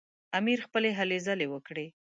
امیر 0.39 0.59
خپلې 0.67 0.89
هلې 0.97 1.17
ځلې 1.27 1.47
وکړې. 1.49 1.87